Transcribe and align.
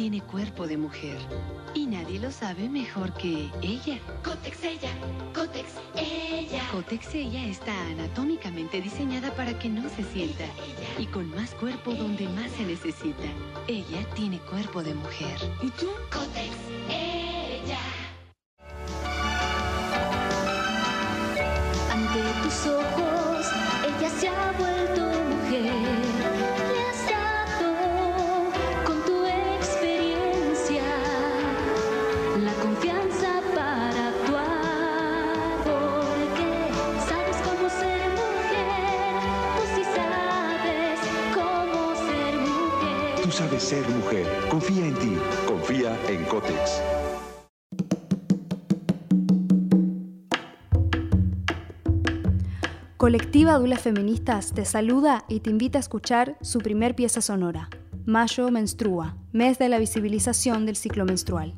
tiene 0.00 0.22
cuerpo 0.22 0.66
de 0.66 0.78
mujer. 0.78 1.18
Y 1.74 1.84
nadie 1.86 2.18
lo 2.18 2.30
sabe 2.30 2.70
mejor 2.70 3.12
que 3.12 3.50
ella. 3.60 3.98
Cotex 4.24 4.64
ella, 4.64 4.88
Cotex 5.34 5.74
ella. 5.94 6.62
Cotex 6.72 7.14
ella 7.14 7.44
está 7.44 7.78
anatómicamente 7.88 8.80
diseñada 8.80 9.30
para 9.34 9.58
que 9.58 9.68
no 9.68 9.86
se 9.90 10.02
sienta. 10.04 10.46
Y 10.96 11.04
con 11.04 11.28
más 11.36 11.54
cuerpo 11.54 11.92
donde 11.92 12.26
más 12.30 12.50
se 12.52 12.64
necesita. 12.64 13.28
Ella 13.68 14.02
tiene 14.14 14.38
cuerpo 14.38 14.82
de 14.82 14.94
mujer. 14.94 15.38
¿Y 15.60 15.68
tú? 15.72 15.90
Cotex 16.10 16.56
ella. 16.88 17.78
Sabes 37.08 37.36
cómo 37.44 37.68
ser 37.68 38.10
mujer. 38.10 39.12
Tú 39.56 39.62
sí 39.74 39.82
sabes 39.94 41.10
cómo 41.34 41.94
ser 41.96 42.34
mujer. 42.36 43.22
Tú 43.22 43.30
sabes 43.30 43.62
ser 43.62 43.88
mujer. 43.88 44.26
Confía 44.50 44.86
en 44.86 44.94
ti. 44.96 45.16
Confía 45.46 45.98
en 46.08 46.24
Cotex. 46.24 46.82
Colectiva 52.96 53.58
Dulas 53.58 53.80
Feministas 53.80 54.52
te 54.52 54.66
saluda 54.66 55.24
y 55.26 55.40
te 55.40 55.48
invita 55.48 55.78
a 55.78 55.80
escuchar 55.80 56.36
su 56.42 56.58
primer 56.58 56.94
pieza 56.94 57.22
sonora, 57.22 57.70
Mayo 58.04 58.50
Menstrua, 58.50 59.16
mes 59.32 59.58
de 59.58 59.70
la 59.70 59.78
visibilización 59.78 60.66
del 60.66 60.76
ciclo 60.76 61.06
menstrual. 61.06 61.54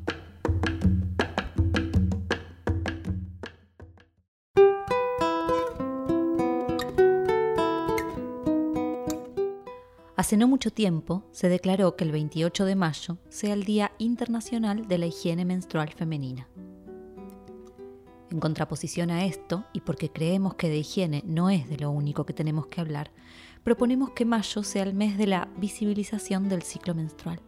Hace 10.23 10.37
no 10.37 10.47
mucho 10.47 10.71
tiempo 10.71 11.25
se 11.33 11.49
declaró 11.49 11.97
que 11.97 12.05
el 12.05 12.13
28 12.13 12.63
de 12.63 12.77
mayo 12.77 13.17
sea 13.27 13.53
el 13.53 13.65
Día 13.65 13.91
Internacional 13.97 14.87
de 14.87 14.97
la 14.97 15.05
Higiene 15.05 15.43
Menstrual 15.43 15.91
Femenina. 15.91 16.47
En 18.31 18.39
contraposición 18.39 19.11
a 19.11 19.25
esto, 19.25 19.65
y 19.73 19.81
porque 19.81 20.13
creemos 20.13 20.55
que 20.55 20.69
de 20.69 20.77
higiene 20.77 21.23
no 21.25 21.49
es 21.49 21.67
de 21.67 21.75
lo 21.75 21.91
único 21.91 22.25
que 22.25 22.31
tenemos 22.31 22.67
que 22.67 22.79
hablar, 22.79 23.11
proponemos 23.65 24.11
que 24.11 24.23
mayo 24.23 24.63
sea 24.63 24.83
el 24.83 24.93
mes 24.93 25.17
de 25.17 25.27
la 25.27 25.49
visibilización 25.57 26.47
del 26.47 26.61
ciclo 26.61 26.95
menstrual. 26.95 27.41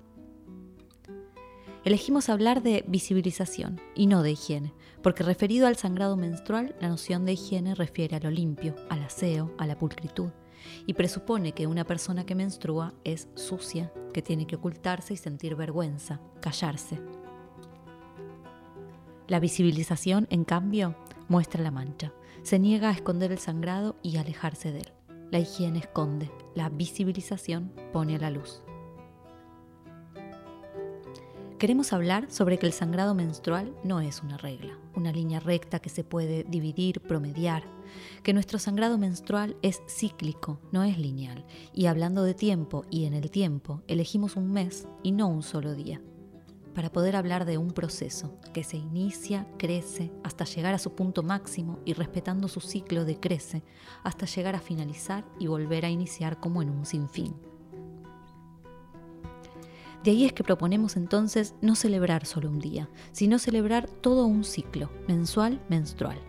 Elegimos 1.86 2.28
hablar 2.28 2.62
de 2.62 2.84
visibilización 2.90 3.80
y 3.96 4.08
no 4.08 4.22
de 4.22 4.32
higiene, 4.32 4.74
porque 5.02 5.24
referido 5.24 5.68
al 5.68 5.78
sangrado 5.78 6.18
menstrual, 6.18 6.76
la 6.82 6.90
noción 6.90 7.24
de 7.24 7.32
higiene 7.32 7.74
refiere 7.74 8.18
a 8.18 8.20
lo 8.20 8.32
limpio, 8.32 8.76
al 8.90 9.02
aseo, 9.02 9.54
a 9.58 9.66
la 9.66 9.80
pulcritud, 9.80 10.32
y 10.86 10.94
presupone 10.94 11.54
que 11.54 11.68
una 11.68 11.86
persona 11.86 12.26
que 12.26 12.36
menstrua 12.36 12.94
es 13.04 13.28
sucia, 13.36 13.92
que 14.14 14.22
tiene 14.22 14.48
que 14.48 14.56
ocultarse 14.56 15.14
y 15.14 15.18
sentir 15.18 15.56
vergüenza, 15.56 16.20
callarse. 16.42 17.00
La 19.28 19.40
visibilización, 19.40 20.28
en 20.30 20.44
cambio, 20.44 20.96
muestra 21.28 21.64
la 21.64 21.72
mancha, 21.72 22.14
se 22.44 22.60
niega 22.60 22.90
a 22.90 22.94
esconder 22.94 23.32
el 23.32 23.40
sangrado 23.40 23.96
y 24.04 24.18
alejarse 24.18 24.72
de 24.72 24.80
él. 24.80 24.92
La 25.32 25.40
higiene 25.40 25.80
esconde, 25.80 26.32
la 26.54 26.70
visibilización 26.70 27.74
pone 27.92 28.16
a 28.16 28.20
la 28.20 28.30
luz. 28.30 28.62
Queremos 31.66 31.94
hablar 31.94 32.30
sobre 32.30 32.60
que 32.60 32.68
el 32.68 32.74
sangrado 32.74 33.16
menstrual 33.16 33.76
no 33.84 34.00
es 34.00 34.22
una 34.22 34.38
regla, 34.38 34.78
una 34.94 35.12
línea 35.12 35.40
recta 35.40 35.80
que 35.80 35.90
se 35.90 36.04
puede 36.04 36.44
dividir, 36.44 37.02
promediar, 37.02 37.64
que 38.22 38.34
nuestro 38.34 38.60
sangrado 38.60 39.00
menstrual 39.00 39.58
es 39.64 39.82
cíclico, 39.90 40.60
no 40.72 40.84
es 40.84 41.00
lineal, 41.00 41.44
y 41.74 41.88
hablando 41.88 42.22
de 42.22 42.36
tiempo 42.36 42.86
y 42.92 43.06
en 43.06 43.16
el 43.16 43.32
tiempo, 43.32 43.82
elegimos 43.88 44.36
un 44.36 44.52
mes 44.52 44.88
y 45.02 45.12
no 45.12 45.28
un 45.28 45.42
solo 45.42 45.74
día, 45.74 46.04
para 46.76 46.92
poder 46.92 47.16
hablar 47.16 47.46
de 47.46 47.58
un 47.58 47.72
proceso 47.72 48.38
que 48.54 48.64
se 48.64 48.78
inicia, 48.78 49.48
crece, 49.58 50.12
hasta 50.24 50.46
llegar 50.46 50.76
a 50.76 50.78
su 50.78 50.94
punto 50.94 51.24
máximo 51.24 51.80
y 51.84 51.94
respetando 51.94 52.48
su 52.48 52.62
ciclo 52.62 53.06
decrece, 53.06 53.64
hasta 54.04 54.28
llegar 54.28 54.54
a 54.54 54.62
finalizar 54.62 55.26
y 55.40 55.48
volver 55.48 55.84
a 55.86 55.90
iniciar 55.90 56.40
como 56.40 56.62
en 56.62 56.70
un 56.70 56.86
sinfín. 56.86 57.34
De 60.06 60.12
ahí 60.12 60.24
es 60.24 60.34
que 60.34 60.44
proponemos 60.44 60.98
entonces 60.98 61.56
no 61.62 61.74
celebrar 61.74 62.28
solo 62.28 62.48
un 62.48 62.60
día, 62.60 62.88
sino 63.12 63.40
celebrar 63.40 63.90
todo 63.90 64.28
un 64.28 64.44
ciclo, 64.44 64.92
mensual, 65.08 65.60
menstrual. 65.68 66.20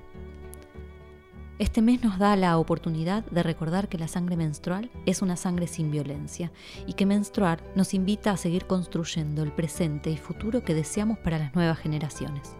Este 1.59 1.82
mes 1.82 2.03
nos 2.03 2.19
da 2.19 2.37
la 2.37 2.56
oportunidad 2.56 3.26
de 3.26 3.42
recordar 3.42 3.91
que 3.91 3.98
la 3.98 4.09
sangre 4.09 4.34
menstrual 4.34 4.91
es 5.04 5.20
una 5.20 5.37
sangre 5.37 5.66
sin 5.66 5.91
violencia 5.91 6.50
y 6.87 6.94
que 6.94 7.04
menstruar 7.04 7.62
nos 7.75 7.92
invita 7.92 8.31
a 8.31 8.38
seguir 8.38 8.66
construyendo 8.66 9.42
el 9.42 9.53
presente 9.53 10.08
y 10.08 10.16
futuro 10.16 10.64
que 10.64 10.75
deseamos 10.75 11.19
para 11.19 11.38
las 11.38 11.54
nuevas 11.54 11.78
generaciones. 11.78 12.56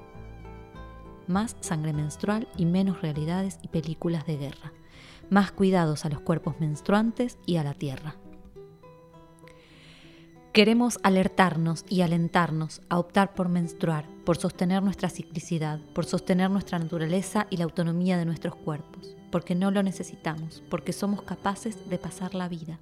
Más 1.29 1.57
sangre 1.61 1.95
menstrual 1.95 2.47
y 2.59 2.67
menos 2.67 3.01
realidades 3.01 3.59
y 3.63 3.69
películas 3.69 4.27
de 4.27 4.37
guerra. 4.37 4.75
Más 5.31 5.51
cuidados 5.51 6.05
a 6.05 6.11
los 6.11 6.21
cuerpos 6.21 6.57
menstruantes 6.61 7.39
y 7.47 7.57
a 7.57 7.65
la 7.65 7.73
tierra. 7.73 8.17
Queremos 10.57 10.99
alertarnos 11.03 11.85
y 11.87 12.01
alentarnos 12.01 12.81
a 12.89 12.99
optar 12.99 13.35
por 13.35 13.51
menstruar, 13.51 14.09
por 14.25 14.39
sostener 14.39 14.83
nuestra 14.83 15.11
ciclicidad, 15.11 15.81
por 15.95 16.07
sostener 16.07 16.51
nuestra 16.51 16.79
naturaleza 16.79 17.47
y 17.51 17.59
la 17.59 17.65
autonomía 17.65 18.17
de 18.17 18.25
nuestros 18.25 18.57
cuerpos, 18.57 19.15
porque 19.31 19.55
no 19.55 19.71
lo 19.71 19.83
necesitamos, 19.83 20.63
porque 20.71 20.95
somos 20.95 21.21
capaces 21.21 21.91
de 21.91 21.99
pasar 21.99 22.35
la 22.35 22.49
vida, 22.49 22.81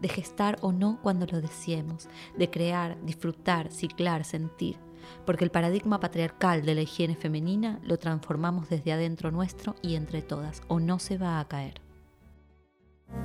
de 0.00 0.08
gestar 0.08 0.56
o 0.60 0.70
no 0.70 1.00
cuando 1.02 1.26
lo 1.26 1.40
deseemos, 1.40 2.08
de 2.38 2.48
crear, 2.48 2.96
disfrutar, 3.04 3.72
ciclar, 3.72 4.24
sentir, 4.24 4.76
porque 5.24 5.42
el 5.42 5.50
paradigma 5.50 5.98
patriarcal 5.98 6.64
de 6.64 6.76
la 6.76 6.82
higiene 6.82 7.16
femenina 7.16 7.80
lo 7.82 7.98
transformamos 7.98 8.68
desde 8.68 8.92
adentro 8.92 9.32
nuestro 9.32 9.74
y 9.82 9.96
entre 9.96 10.22
todas, 10.22 10.62
o 10.68 10.78
no 10.78 11.00
se 11.00 11.18
va 11.18 11.40
a 11.40 11.48
caer. 11.48 11.80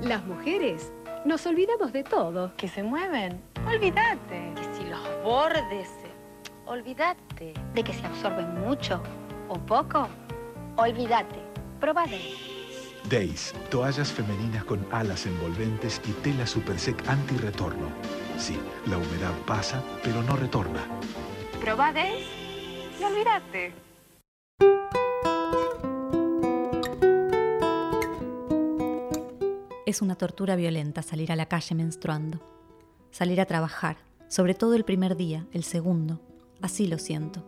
Las 0.02 0.26
mujeres 0.26 0.92
nos 1.26 1.46
olvidamos 1.46 1.94
de 1.94 2.04
todo. 2.04 2.52
que 2.58 2.68
se 2.68 2.84
mueven. 2.84 3.42
Olvídate. 3.68 4.54
Que 4.56 4.64
si 4.76 4.84
los 4.90 5.24
bordes, 5.24 5.90
olvídate. 6.66 7.54
De 7.74 7.84
que 7.84 7.94
se 7.94 8.06
absorben 8.06 8.60
mucho 8.62 9.02
o 9.48 9.56
poco. 9.60 10.08
Olvídate. 10.78 11.40
Probá 11.80 12.06
Days. 13.10 13.54
Toallas 13.70 14.12
femeninas 14.12 14.64
con 14.64 14.86
alas 14.92 15.26
envolventes 15.26 16.00
y 16.08 16.12
tela 16.22 16.46
super 16.46 16.78
sec 16.78 17.04
anti-retorno. 17.08 17.88
Sí, 18.38 18.60
la 18.88 18.98
humedad 18.98 19.34
pasa, 19.46 19.82
pero 20.04 20.22
no 20.24 20.36
retorna. 20.36 20.82
Probá 21.60 21.92
Days 21.92 22.28
y 23.00 23.04
olvídate. 23.04 23.91
Es 29.92 30.02
una 30.02 30.16
tortura 30.16 30.56
violenta 30.56 31.02
salir 31.02 31.34
a 31.34 31.36
la 31.36 31.48
calle 31.48 31.76
menstruando, 31.76 32.40
salir 33.12 33.42
a 33.42 33.46
trabajar, 33.46 33.98
sobre 34.30 34.54
todo 34.54 34.76
el 34.76 34.86
primer 34.86 35.18
día, 35.18 35.46
el 35.52 35.66
segundo. 35.66 36.22
Así 36.62 36.88
lo 36.88 36.98
siento. 36.98 37.44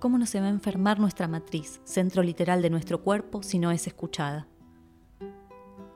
¿Cómo 0.00 0.18
no 0.18 0.26
se 0.26 0.40
va 0.40 0.46
a 0.46 0.50
enfermar 0.50 0.98
nuestra 0.98 1.28
matriz, 1.28 1.80
centro 1.84 2.24
literal 2.24 2.62
de 2.62 2.70
nuestro 2.70 3.04
cuerpo, 3.04 3.44
si 3.44 3.60
no 3.60 3.70
es 3.70 3.86
escuchada? 3.86 4.48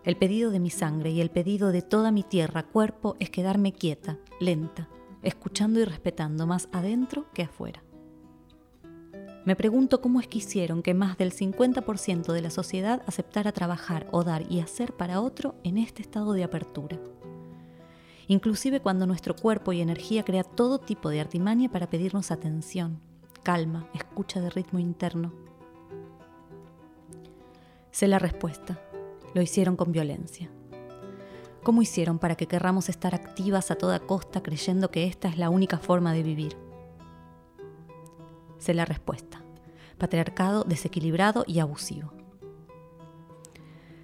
El 0.04 0.16
pedido 0.16 0.52
de 0.52 0.60
mi 0.60 0.70
sangre 0.70 1.10
y 1.10 1.20
el 1.20 1.32
pedido 1.32 1.72
de 1.72 1.82
toda 1.82 2.12
mi 2.12 2.22
tierra, 2.22 2.62
cuerpo, 2.62 3.16
es 3.18 3.28
quedarme 3.28 3.72
quieta, 3.72 4.18
lenta, 4.38 4.88
escuchando 5.22 5.80
y 5.80 5.84
respetando 5.84 6.46
más 6.46 6.68
adentro 6.70 7.26
que 7.34 7.42
afuera. 7.42 7.82
Me 9.44 9.56
pregunto 9.56 10.00
cómo 10.00 10.20
es 10.20 10.28
que 10.28 10.38
hicieron 10.38 10.82
que 10.82 10.94
más 10.94 11.18
del 11.18 11.32
50% 11.32 12.32
de 12.32 12.40
la 12.40 12.48
sociedad 12.48 13.02
aceptara 13.06 13.52
trabajar 13.52 14.06
o 14.10 14.24
dar 14.24 14.50
y 14.50 14.60
hacer 14.60 14.94
para 14.94 15.20
otro 15.20 15.54
en 15.64 15.76
este 15.76 16.00
estado 16.00 16.32
de 16.32 16.44
apertura. 16.44 16.98
Inclusive 18.26 18.80
cuando 18.80 19.06
nuestro 19.06 19.36
cuerpo 19.36 19.72
y 19.72 19.82
energía 19.82 20.24
crea 20.24 20.44
todo 20.44 20.78
tipo 20.78 21.10
de 21.10 21.20
artimaña 21.20 21.70
para 21.70 21.90
pedirnos 21.90 22.30
atención, 22.30 23.00
calma, 23.42 23.86
escucha 23.92 24.40
de 24.40 24.48
ritmo 24.48 24.78
interno. 24.78 25.34
Sé 27.90 28.08
la 28.08 28.18
respuesta. 28.18 28.80
Lo 29.34 29.42
hicieron 29.42 29.76
con 29.76 29.92
violencia. 29.92 30.50
¿Cómo 31.62 31.82
hicieron 31.82 32.18
para 32.18 32.34
que 32.34 32.46
querramos 32.46 32.88
estar 32.88 33.14
activas 33.14 33.70
a 33.70 33.76
toda 33.76 34.00
costa 34.00 34.42
creyendo 34.42 34.90
que 34.90 35.04
esta 35.04 35.28
es 35.28 35.36
la 35.36 35.50
única 35.50 35.78
forma 35.78 36.14
de 36.14 36.22
vivir? 36.22 36.63
La 38.72 38.86
respuesta. 38.86 39.42
Patriarcado 39.98 40.64
desequilibrado 40.64 41.44
y 41.46 41.58
abusivo. 41.58 42.12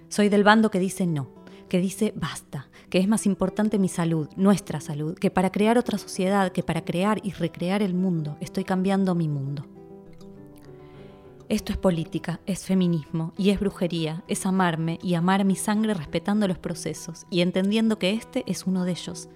Soy 0.09 0.29
del 0.29 0.43
bando 0.43 0.69
que 0.69 0.79
dice 0.79 1.07
no, 1.07 1.29
que 1.69 1.79
dice 1.79 2.13
basta, 2.15 2.67
que 2.89 2.99
es 2.99 3.07
más 3.07 3.25
importante 3.25 3.79
mi 3.79 3.87
salud, 3.87 4.27
nuestra 4.35 4.81
salud, 4.81 5.17
que 5.17 5.31
para 5.31 5.51
crear 5.51 5.77
otra 5.77 5.97
sociedad, 5.97 6.51
que 6.51 6.63
para 6.63 6.83
crear 6.83 7.21
y 7.23 7.31
recrear 7.31 7.81
el 7.81 7.93
mundo, 7.93 8.35
estoy 8.41 8.65
cambiando 8.65 9.15
mi 9.15 9.29
mundo. 9.29 9.65
Esto 11.47 11.73
es 11.73 11.77
política, 11.77 12.39
es 12.45 12.65
feminismo 12.65 13.33
y 13.37 13.49
es 13.49 13.59
brujería, 13.59 14.23
es 14.29 14.45
amarme 14.45 14.99
y 15.01 15.15
amar 15.15 15.43
mi 15.43 15.55
sangre 15.55 15.93
respetando 15.93 16.47
los 16.47 16.57
procesos 16.57 17.25
y 17.29 17.41
entendiendo 17.41 17.99
que 17.99 18.11
este 18.11 18.43
es 18.47 18.67
uno 18.67 18.85
de 18.85 18.91
ellos. 18.91 19.29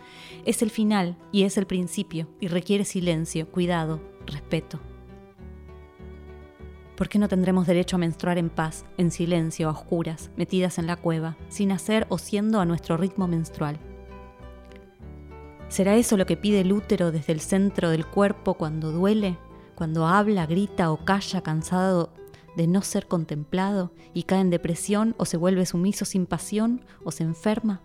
Es 0.45 0.61
el 0.61 0.71
final 0.71 1.17
y 1.33 1.43
es 1.43 1.57
el 1.57 1.67
principio 1.67 2.29
y 2.39 2.47
requiere 2.47 2.85
silencio, 2.85 3.51
cuidado, 3.51 4.01
respeto. 4.25 4.79
¿Por 6.95 7.09
qué 7.09 7.19
no 7.19 7.27
tendremos 7.27 7.67
derecho 7.67 7.97
a 7.97 7.99
menstruar 7.99 8.37
en 8.37 8.49
paz, 8.49 8.85
en 8.97 9.11
silencio, 9.11 9.67
a 9.67 9.71
oscuras, 9.71 10.31
metidas 10.37 10.77
en 10.77 10.87
la 10.87 10.95
cueva, 10.95 11.35
sin 11.49 11.73
hacer 11.73 12.07
o 12.09 12.17
siendo 12.17 12.61
a 12.61 12.65
nuestro 12.65 12.95
ritmo 12.95 13.27
menstrual? 13.27 13.77
¿Será 15.67 15.95
eso 15.95 16.15
lo 16.15 16.25
que 16.25 16.37
pide 16.37 16.61
el 16.61 16.71
útero 16.71 17.11
desde 17.11 17.33
el 17.33 17.41
centro 17.41 17.89
del 17.89 18.05
cuerpo 18.05 18.53
cuando 18.53 18.93
duele, 18.93 19.37
cuando 19.75 20.07
habla, 20.07 20.45
grita 20.45 20.89
o 20.89 21.03
calla 21.03 21.41
cansado 21.41 22.13
de 22.55 22.67
no 22.67 22.81
ser 22.81 23.07
contemplado 23.07 23.91
y 24.13 24.23
cae 24.23 24.39
en 24.39 24.49
depresión 24.49 25.15
o 25.17 25.25
se 25.25 25.35
vuelve 25.35 25.65
sumiso 25.65 26.05
sin 26.05 26.25
pasión 26.25 26.79
o 27.03 27.11
se 27.11 27.23
enferma? 27.23 27.81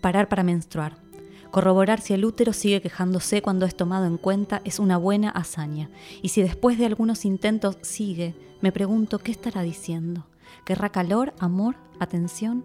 Parar 0.00 0.30
para 0.30 0.44
menstruar 0.44 0.96
Corroborar 1.50 2.00
si 2.00 2.14
el 2.14 2.24
útero 2.24 2.52
sigue 2.52 2.80
quejándose 2.80 3.42
cuando 3.42 3.66
es 3.66 3.76
tomado 3.76 4.06
en 4.06 4.18
cuenta 4.18 4.62
es 4.64 4.78
una 4.78 4.96
buena 4.96 5.30
hazaña. 5.30 5.90
Y 6.22 6.28
si 6.28 6.42
después 6.42 6.78
de 6.78 6.86
algunos 6.86 7.24
intentos 7.24 7.76
sigue, 7.82 8.34
me 8.60 8.70
pregunto 8.72 9.18
qué 9.18 9.32
estará 9.32 9.62
diciendo. 9.62 10.26
¿Querrá 10.64 10.90
calor, 10.90 11.34
amor, 11.38 11.76
atención? 11.98 12.64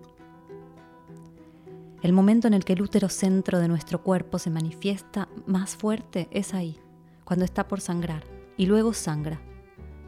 El 2.04 2.14
momento 2.14 2.48
en 2.48 2.54
el 2.54 2.64
que 2.64 2.74
el 2.74 2.84
útero 2.84 3.10
centro 3.10 3.60
de 3.60 3.68
nuestro 3.68 4.04
cuerpo 4.04 4.38
se 4.38 4.52
manifiesta 4.52 5.28
más 5.48 5.76
fuerte 5.76 6.28
es 6.30 6.54
ahí, 6.54 6.78
cuando 7.24 7.46
está 7.46 7.68
por 7.68 7.82
sangrar, 7.82 8.24
y 8.58 8.68
luego 8.68 8.94
sangra 8.94 9.42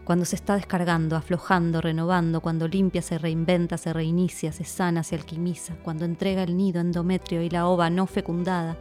cuando 0.07 0.23
se 0.23 0.37
está 0.37 0.55
descargando, 0.55 1.17
aflojando, 1.17 1.81
renovando, 1.81 2.39
cuando 2.39 2.69
limpia, 2.69 3.01
se 3.01 3.17
reinventa, 3.17 3.77
se 3.77 3.91
reinicia, 3.91 4.53
se 4.53 4.63
sana, 4.63 5.03
se 5.03 5.15
alquimiza, 5.15 5.75
cuando 5.83 6.05
entrega 6.05 6.43
el 6.43 6.55
nido 6.55 6.79
endometrio 6.79 7.41
y 7.41 7.49
la 7.49 7.67
ova 7.67 7.89
no 7.89 8.07
fecundada, 8.07 8.77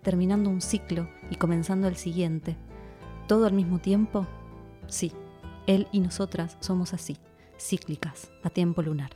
terminando 0.00 0.48
un 0.48 0.62
ciclo 0.62 1.06
y 1.30 1.36
comenzando 1.36 1.86
el 1.86 1.96
siguiente. 1.96 2.56
¿Todo 3.28 3.44
al 3.44 3.52
mismo 3.52 3.78
tiempo? 3.78 4.26
Sí, 4.86 5.12
él 5.66 5.86
y 5.92 6.00
nosotras 6.00 6.56
somos 6.60 6.94
así, 6.94 7.18
cíclicas, 7.58 8.32
a 8.42 8.48
tiempo 8.48 8.80
lunar. 8.80 9.10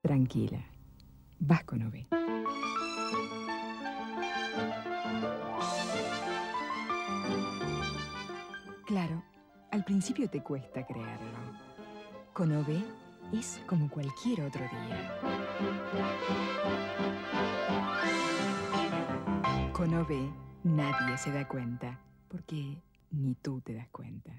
Tranquila, 0.00 0.64
vas 1.38 1.64
con 1.64 1.80
Claro, 2.08 2.39
principio 9.90 10.30
te 10.30 10.40
cuesta 10.40 10.86
creerlo. 10.86 11.40
Con 12.32 12.56
OB 12.56 12.80
es 13.32 13.60
como 13.66 13.90
cualquier 13.90 14.42
otro 14.42 14.60
día. 14.60 15.18
Con 19.72 19.92
OB 19.92 20.30
nadie 20.62 21.18
se 21.18 21.32
da 21.32 21.48
cuenta, 21.48 21.98
porque 22.28 22.80
ni 23.10 23.34
tú 23.34 23.60
te 23.62 23.74
das 23.74 23.88
cuenta. 23.88 24.30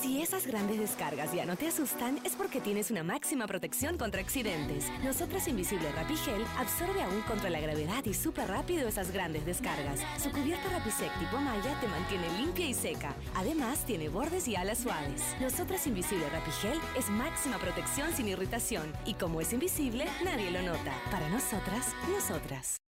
Si 0.00 0.22
esas 0.22 0.46
grandes 0.46 0.78
descargas 0.78 1.32
ya 1.32 1.44
no 1.44 1.56
te 1.56 1.66
asustan, 1.66 2.20
es 2.24 2.36
porque 2.36 2.60
tienes 2.60 2.90
una 2.92 3.02
máxima 3.02 3.48
protección 3.48 3.98
contra 3.98 4.20
accidentes. 4.20 4.84
Nosotras 5.02 5.48
Invisible 5.48 5.90
Rapigel 5.90 6.44
absorbe 6.56 7.02
aún 7.02 7.20
contra 7.22 7.50
la 7.50 7.58
gravedad 7.58 8.04
y 8.04 8.14
súper 8.14 8.48
rápido 8.48 8.86
esas 8.86 9.10
grandes 9.10 9.44
descargas. 9.44 10.00
Su 10.22 10.30
cubierta 10.30 10.68
Rapisec 10.68 11.12
tipo 11.18 11.38
malla 11.38 11.80
te 11.80 11.88
mantiene 11.88 12.30
limpia 12.38 12.68
y 12.68 12.74
seca. 12.74 13.12
Además, 13.34 13.84
tiene 13.86 14.08
bordes 14.08 14.46
y 14.46 14.54
alas 14.54 14.78
suaves. 14.78 15.22
Nosotras 15.40 15.84
Invisible 15.88 16.28
Rapigel 16.30 16.78
es 16.96 17.10
máxima 17.10 17.58
protección 17.58 18.12
sin 18.12 18.28
irritación. 18.28 18.92
Y 19.04 19.14
como 19.14 19.40
es 19.40 19.52
invisible, 19.52 20.06
nadie 20.24 20.52
lo 20.52 20.62
nota. 20.62 20.94
Para 21.10 21.28
nosotras, 21.28 21.92
nosotras. 22.08 22.78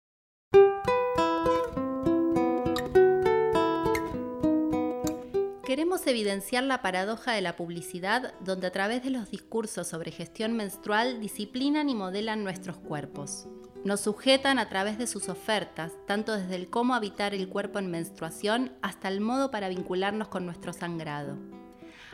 Queremos 5.70 6.04
evidenciar 6.08 6.64
la 6.64 6.82
paradoja 6.82 7.30
de 7.30 7.42
la 7.42 7.54
publicidad 7.54 8.34
donde 8.40 8.66
a 8.66 8.72
través 8.72 9.04
de 9.04 9.10
los 9.10 9.30
discursos 9.30 9.86
sobre 9.86 10.10
gestión 10.10 10.54
menstrual 10.54 11.20
disciplinan 11.20 11.88
y 11.88 11.94
modelan 11.94 12.42
nuestros 12.42 12.78
cuerpos. 12.78 13.46
Nos 13.84 14.00
sujetan 14.00 14.58
a 14.58 14.68
través 14.68 14.98
de 14.98 15.06
sus 15.06 15.28
ofertas, 15.28 15.92
tanto 16.08 16.36
desde 16.36 16.56
el 16.56 16.70
cómo 16.70 16.96
habitar 16.96 17.34
el 17.34 17.48
cuerpo 17.48 17.78
en 17.78 17.88
menstruación 17.88 18.72
hasta 18.82 19.06
el 19.06 19.20
modo 19.20 19.52
para 19.52 19.68
vincularnos 19.68 20.26
con 20.26 20.44
nuestro 20.44 20.72
sangrado. 20.72 21.38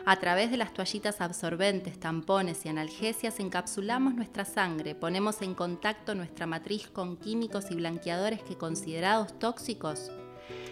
A 0.05 0.17
través 0.17 0.51
de 0.51 0.57
las 0.57 0.71
toallitas 0.71 1.19
absorbentes, 1.19 1.99
tampones 1.99 2.63
y 2.63 2.69
analgesias 2.69 3.39
encapsulamos 3.39 4.13
nuestra 4.13 4.45
sangre, 4.45 4.93
ponemos 4.93 5.41
en 5.41 5.55
contacto 5.55 6.13
nuestra 6.13 6.45
matriz 6.45 6.89
con 6.89 7.17
químicos 7.17 7.71
y 7.71 7.75
blanqueadores 7.75 8.43
que 8.43 8.55
considerados 8.55 9.39
tóxicos 9.39 10.11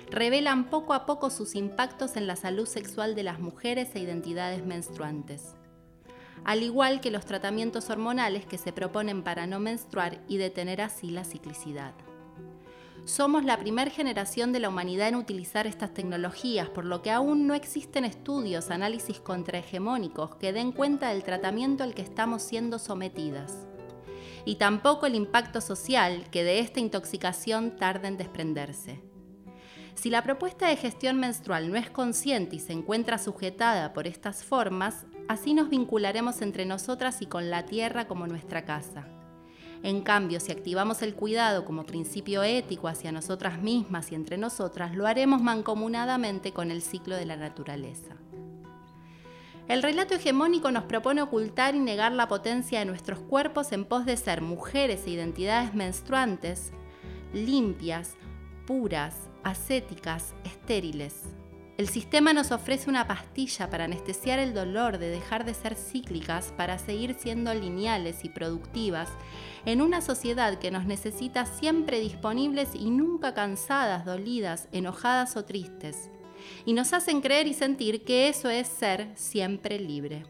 revelan 0.10 0.70
poco 0.70 0.94
a 0.94 1.06
poco 1.06 1.30
sus 1.30 1.56
impactos 1.56 2.16
en 2.16 2.28
la 2.28 2.36
salud 2.36 2.68
sexual 2.68 3.16
de 3.16 3.24
las 3.24 3.40
mujeres 3.40 3.96
e 3.96 4.00
identidades 4.00 4.66
menstruantes, 4.66 5.56
al 6.44 6.64
igual 6.64 7.02
que 7.02 7.12
los 7.12 7.26
tratamientos 7.26 7.90
hormonales 7.90 8.46
que 8.46 8.58
se 8.58 8.72
proponen 8.72 9.24
para 9.24 9.48
no 9.48 9.60
menstruar 9.60 10.22
y 10.28 10.38
detener 10.38 10.82
así 10.82 11.10
la 11.10 11.24
ciclicidad. 11.24 11.94
Somos 13.06 13.46
la 13.46 13.60
primera 13.60 13.92
generación 13.92 14.52
de 14.52 14.60
la 14.60 14.70
humanidad 14.70 15.10
en 15.10 15.16
utilizar 15.16 15.68
estas 15.68 15.94
tecnologías, 15.94 16.70
por 16.70 16.86
lo 16.86 17.04
que 17.04 17.12
aún 17.12 17.46
no 17.46 17.54
existen 17.54 18.04
estudios, 18.04 18.72
análisis 18.72 19.20
contrahegemónicos 19.20 20.36
que 20.38 20.52
den 20.52 20.72
cuenta 20.72 21.10
del 21.10 21.24
tratamiento 21.24 21.84
al 21.84 21.94
que 21.94 22.02
estamos 22.02 22.42
siendo 22.42 22.80
sometidas. 22.80 23.68
Y 24.44 24.56
tampoco 24.56 25.06
el 25.06 25.14
impacto 25.14 25.62
social 25.62 26.28
que 26.32 26.44
de 26.44 26.60
esta 26.60 26.80
intoxicación 26.80 27.76
tarda 27.76 28.08
en 28.08 28.18
desprenderse. 28.18 29.04
Si 29.96 30.10
la 30.10 30.22
propuesta 30.22 30.68
de 30.68 30.76
gestión 30.76 31.20
menstrual 31.20 31.72
no 31.72 31.78
es 31.78 31.90
consciente 31.90 32.58
y 32.58 32.60
se 32.60 32.74
encuentra 32.74 33.18
sujetada 33.18 33.94
por 33.94 34.08
estas 34.08 34.44
formas, 34.44 35.06
así 35.28 35.54
nos 35.54 35.70
vincularemos 35.70 36.42
entre 36.42 36.66
nosotras 36.66 37.22
y 37.22 37.26
con 37.26 37.50
la 37.50 37.66
tierra 37.66 38.08
como 38.08 38.28
nuestra 38.28 38.66
casa. 38.66 39.08
En 39.84 40.02
cambio, 40.02 40.40
si 40.40 40.52
activamos 40.52 41.02
el 41.02 41.16
cuidado 41.16 41.64
como 41.64 41.86
principio 41.86 42.44
ético 42.44 42.88
hacia 42.88 43.12
nosotras 43.12 43.62
mismas 43.62 44.12
y 44.12 44.16
entre 44.16 44.38
nosotras, 44.38 44.96
lo 44.96 45.08
haremos 45.08 45.42
mancomunadamente 45.42 46.52
con 46.52 46.72
el 46.72 46.82
ciclo 46.82 47.16
de 47.16 47.26
la 47.26 47.38
naturaleza. 47.38 48.16
El 49.68 49.82
relato 49.82 50.14
hegemónico 50.14 50.72
nos 50.72 50.84
propone 50.84 51.22
ocultar 51.22 51.74
y 51.74 51.80
negar 51.80 52.12
la 52.12 52.28
potencia 52.28 52.80
de 52.80 52.86
nuestros 52.86 53.20
cuerpos 53.20 53.72
en 53.72 53.86
pos 53.86 54.06
de 54.06 54.18
ser 54.18 54.42
mujeres 54.42 55.08
e 55.08 55.12
identidades 55.12 55.74
menstruantes, 55.74 56.72
limpias, 57.34 58.16
puras, 58.68 59.16
ascéticas, 59.46 60.34
estériles. 60.44 61.22
El 61.78 61.88
sistema 61.88 62.34
nos 62.34 62.52
ofrece 62.52 62.90
una 62.90 63.06
pastilla 63.06 63.70
para 63.70 63.84
anestesiar 63.84 64.40
el 64.40 64.54
dolor 64.54 64.98
de 64.98 65.10
dejar 65.10 65.46
de 65.46 65.54
ser 65.54 65.76
cíclicas 65.76 66.54
para 66.58 66.80
seguir 66.80 67.16
siendo 67.20 67.54
lineales 67.54 68.24
y 68.24 68.30
productivas 68.30 69.10
en 69.66 69.82
una 69.82 70.02
sociedad 70.02 70.58
que 70.58 70.72
nos 70.72 70.86
necesita 70.86 71.46
siempre 71.46 72.00
disponibles 72.00 72.70
y 72.74 72.90
nunca 72.90 73.34
cansadas, 73.34 74.04
dolidas, 74.04 74.68
enojadas 74.72 75.38
o 75.38 75.46
tristes. 75.46 76.10
Y 76.66 76.74
nos 76.74 76.94
hacen 76.94 77.22
creer 77.22 77.48
y 77.48 77.54
sentir 77.54 78.04
que 78.04 78.30
eso 78.30 78.50
es 78.50 78.68
ser 78.68 79.12
siempre 79.16 79.80
libre. 79.80 80.24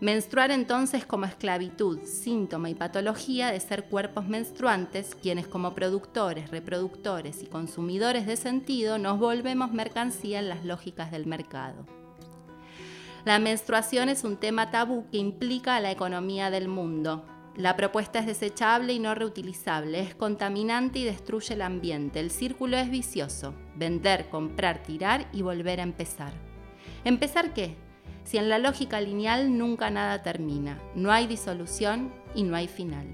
Menstruar 0.00 0.50
entonces 0.50 1.04
como 1.04 1.26
esclavitud, 1.26 1.98
síntoma 2.04 2.70
y 2.70 2.74
patología 2.74 3.52
de 3.52 3.60
ser 3.60 3.84
cuerpos 3.84 4.26
menstruantes, 4.26 5.14
quienes 5.14 5.46
como 5.46 5.74
productores, 5.74 6.50
reproductores 6.50 7.42
y 7.42 7.46
consumidores 7.46 8.26
de 8.26 8.38
sentido 8.38 8.96
nos 8.96 9.18
volvemos 9.18 9.72
mercancía 9.72 10.38
en 10.38 10.48
las 10.48 10.64
lógicas 10.64 11.10
del 11.10 11.26
mercado. 11.26 11.84
La 13.26 13.38
menstruación 13.38 14.08
es 14.08 14.24
un 14.24 14.38
tema 14.38 14.70
tabú 14.70 15.04
que 15.10 15.18
implica 15.18 15.76
a 15.76 15.80
la 15.80 15.90
economía 15.90 16.50
del 16.50 16.68
mundo. 16.68 17.26
La 17.54 17.76
propuesta 17.76 18.20
es 18.20 18.26
desechable 18.26 18.94
y 18.94 18.98
no 18.98 19.14
reutilizable, 19.14 20.00
es 20.00 20.14
contaminante 20.14 21.00
y 21.00 21.04
destruye 21.04 21.52
el 21.52 21.60
ambiente. 21.60 22.20
El 22.20 22.30
círculo 22.30 22.78
es 22.78 22.88
vicioso. 22.90 23.52
Vender, 23.76 24.30
comprar, 24.30 24.82
tirar 24.82 25.28
y 25.34 25.42
volver 25.42 25.80
a 25.80 25.82
empezar. 25.82 26.32
¿Empezar 27.04 27.52
qué? 27.52 27.89
Si 28.24 28.38
en 28.38 28.48
la 28.48 28.58
lógica 28.58 29.00
lineal 29.00 29.56
nunca 29.58 29.90
nada 29.90 30.22
termina, 30.22 30.80
no 30.94 31.10
hay 31.12 31.26
disolución 31.26 32.12
y 32.34 32.42
no 32.44 32.56
hay 32.56 32.68
final. 32.68 33.06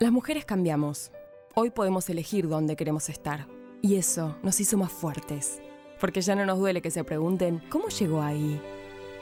Las 0.00 0.12
mujeres 0.12 0.44
cambiamos. 0.44 1.10
Hoy 1.54 1.70
podemos 1.70 2.08
elegir 2.08 2.48
dónde 2.48 2.76
queremos 2.76 3.08
estar. 3.08 3.46
Y 3.82 3.96
eso 3.96 4.36
nos 4.42 4.60
hizo 4.60 4.76
más 4.76 4.92
fuertes. 4.92 5.60
porque 6.00 6.20
ya 6.20 6.34
no 6.34 6.46
nos 6.46 6.58
duele 6.58 6.80
que 6.80 6.90
se 6.90 7.04
pregunten 7.04 7.60
cómo 7.68 7.88
llegó 7.88 8.22
ahí 8.22 8.60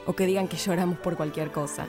o 0.05 0.13
que 0.13 0.25
digan 0.25 0.47
que 0.47 0.57
lloramos 0.57 0.99
por 0.99 1.17
cualquier 1.17 1.51
cosa. 1.51 1.87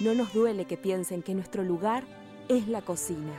No 0.00 0.14
nos 0.14 0.32
duele 0.32 0.66
que 0.66 0.76
piensen 0.76 1.22
que 1.22 1.34
nuestro 1.34 1.62
lugar 1.62 2.04
es 2.48 2.68
la 2.68 2.82
cocina. 2.82 3.32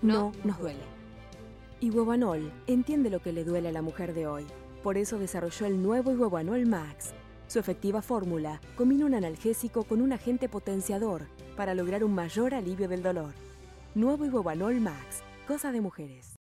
No 0.00 0.32
nos 0.44 0.58
duele. 0.58 0.80
Y 1.82 1.90
Huevanol 1.90 2.52
entiende 2.68 3.10
lo 3.10 3.20
que 3.20 3.32
le 3.32 3.42
duele 3.42 3.70
a 3.70 3.72
la 3.72 3.82
mujer 3.82 4.14
de 4.14 4.28
hoy. 4.28 4.46
Por 4.84 4.96
eso 4.96 5.18
desarrolló 5.18 5.66
el 5.66 5.82
nuevo 5.82 6.12
Huevanol 6.12 6.64
Max. 6.64 7.12
Su 7.48 7.58
efectiva 7.58 8.02
fórmula 8.02 8.60
combina 8.76 9.04
un 9.04 9.14
analgésico 9.14 9.82
con 9.82 10.00
un 10.00 10.12
agente 10.12 10.48
potenciador 10.48 11.26
para 11.56 11.74
lograr 11.74 12.04
un 12.04 12.14
mayor 12.14 12.54
alivio 12.54 12.86
del 12.86 13.02
dolor. 13.02 13.34
Nuevo 13.96 14.26
Huevanol 14.26 14.80
Max, 14.80 15.24
cosa 15.48 15.72
de 15.72 15.80
mujeres. 15.80 16.36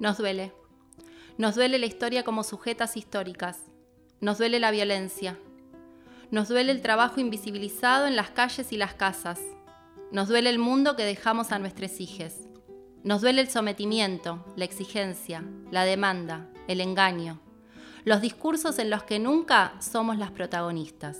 Nos 0.00 0.18
duele. 0.18 0.52
Nos 1.36 1.54
duele 1.54 1.78
la 1.78 1.86
historia 1.86 2.24
como 2.24 2.42
sujetas 2.42 2.96
históricas. 2.96 3.60
Nos 4.20 4.38
duele 4.38 4.58
la 4.58 4.72
violencia. 4.72 5.38
Nos 6.32 6.48
duele 6.48 6.72
el 6.72 6.82
trabajo 6.82 7.20
invisibilizado 7.20 8.08
en 8.08 8.16
las 8.16 8.30
calles 8.30 8.72
y 8.72 8.76
las 8.76 8.94
casas. 8.94 9.38
Nos 10.10 10.28
duele 10.28 10.50
el 10.50 10.58
mundo 10.58 10.96
que 10.96 11.04
dejamos 11.04 11.52
a 11.52 11.58
nuestros 11.58 12.00
hijos. 12.00 12.32
Nos 13.04 13.20
duele 13.20 13.42
el 13.42 13.48
sometimiento, 13.48 14.44
la 14.56 14.64
exigencia, 14.64 15.44
la 15.70 15.84
demanda, 15.84 16.48
el 16.66 16.80
engaño, 16.80 17.40
los 18.04 18.20
discursos 18.20 18.78
en 18.78 18.90
los 18.90 19.02
que 19.04 19.18
nunca 19.18 19.74
somos 19.80 20.18
las 20.18 20.30
protagonistas. 20.30 21.18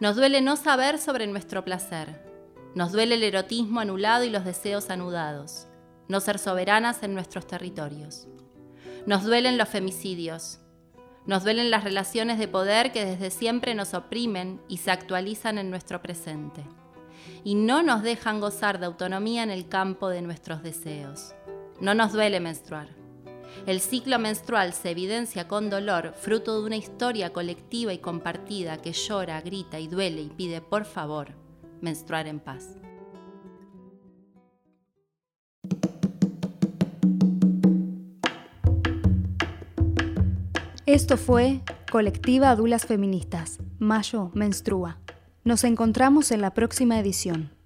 Nos 0.00 0.16
duele 0.16 0.40
no 0.40 0.56
saber 0.56 0.98
sobre 0.98 1.26
nuestro 1.26 1.64
placer. 1.64 2.24
Nos 2.74 2.92
duele 2.92 3.16
el 3.16 3.24
erotismo 3.24 3.80
anulado 3.80 4.24
y 4.24 4.30
los 4.30 4.44
deseos 4.44 4.90
anudados 4.90 5.68
no 6.08 6.20
ser 6.20 6.38
soberanas 6.38 7.02
en 7.02 7.14
nuestros 7.14 7.46
territorios. 7.46 8.26
Nos 9.06 9.24
duelen 9.24 9.58
los 9.58 9.68
femicidios. 9.68 10.58
Nos 11.26 11.44
duelen 11.44 11.70
las 11.70 11.84
relaciones 11.84 12.38
de 12.38 12.48
poder 12.48 12.90
que 12.92 13.04
desde 13.04 13.30
siempre 13.30 13.74
nos 13.74 13.92
oprimen 13.92 14.60
y 14.68 14.78
se 14.78 14.90
actualizan 14.90 15.58
en 15.58 15.70
nuestro 15.70 16.00
presente. 16.00 16.64
Y 17.44 17.54
no 17.54 17.82
nos 17.82 18.02
dejan 18.02 18.40
gozar 18.40 18.78
de 18.78 18.86
autonomía 18.86 19.42
en 19.42 19.50
el 19.50 19.68
campo 19.68 20.08
de 20.08 20.22
nuestros 20.22 20.62
deseos. 20.62 21.34
No 21.80 21.94
nos 21.94 22.12
duele 22.12 22.40
menstruar. 22.40 22.88
El 23.66 23.80
ciclo 23.80 24.18
menstrual 24.18 24.72
se 24.72 24.90
evidencia 24.90 25.48
con 25.48 25.70
dolor, 25.70 26.14
fruto 26.18 26.60
de 26.60 26.66
una 26.66 26.76
historia 26.76 27.32
colectiva 27.32 27.92
y 27.92 27.98
compartida 27.98 28.78
que 28.78 28.92
llora, 28.92 29.40
grita 29.40 29.78
y 29.78 29.88
duele 29.88 30.22
y 30.22 30.28
pide 30.28 30.60
por 30.60 30.84
favor 30.84 31.34
menstruar 31.80 32.26
en 32.26 32.40
paz. 32.40 32.76
Esto 40.86 41.18
fue 41.18 41.60
Colectiva 41.90 42.48
Adulas 42.48 42.86
Feministas. 42.86 43.58
Mayo 43.78 44.30
menstrua. 44.32 44.98
Nos 45.48 45.64
encontramos 45.64 46.30
en 46.30 46.42
la 46.42 46.52
próxima 46.52 47.00
edición. 47.00 47.57